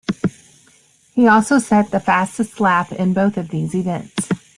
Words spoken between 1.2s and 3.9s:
also set the fastest lap in both of these